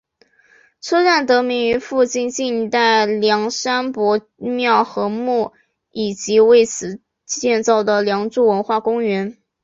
[0.81, 5.53] 车站得名于附近晋代梁山伯庙和墓
[5.91, 9.37] 以及为此建造的梁祝文化公园。